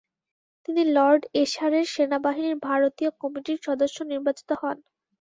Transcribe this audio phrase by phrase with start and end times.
[0.65, 4.77] তিনি লর্ড এশারের সেনাবাহিনীর ভারতীয় কমিটির সদস্য নির্বাচিত হন।